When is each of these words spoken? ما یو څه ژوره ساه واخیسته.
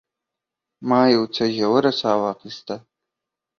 ما 0.87 1.01
یو 1.15 1.23
څه 1.35 1.43
ژوره 1.57 1.91
ساه 1.99 2.17
واخیسته. 2.21 2.75